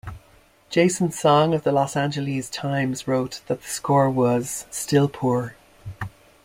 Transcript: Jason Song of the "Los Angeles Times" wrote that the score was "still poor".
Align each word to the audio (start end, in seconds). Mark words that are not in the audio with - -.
Jason 0.71 1.11
Song 1.11 1.53
of 1.53 1.61
the 1.63 1.71
"Los 1.71 1.95
Angeles 1.95 2.49
Times" 2.49 3.07
wrote 3.07 3.41
that 3.45 3.61
the 3.61 3.67
score 3.67 4.09
was 4.09 4.65
"still 4.71 5.07
poor". 5.07 5.53